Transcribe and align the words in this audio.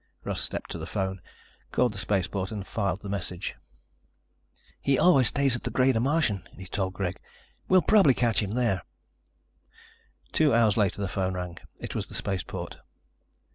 Russ 0.23 0.41
stepped 0.41 0.71
to 0.71 0.79
the 0.79 0.87
phone, 0.87 1.21
called 1.71 1.91
the 1.93 1.99
spaceport 1.99 2.51
and 2.51 2.65
filed 2.65 3.01
the 3.03 3.07
message. 3.07 3.53
"He 4.81 4.97
always 4.97 5.27
stays 5.27 5.55
at 5.55 5.61
the 5.61 5.69
Greater 5.69 5.99
Martian," 5.99 6.41
he 6.57 6.65
told 6.65 6.93
Greg. 6.95 7.19
"We'll 7.67 7.83
probably 7.83 8.15
catch 8.15 8.41
him 8.41 8.53
there." 8.53 8.81
Two 10.33 10.55
hours 10.55 10.75
later 10.75 11.01
the 11.03 11.07
phone 11.07 11.35
rang. 11.35 11.59
It 11.79 11.93
was 11.93 12.07
the 12.07 12.15
spaceport. 12.15 12.77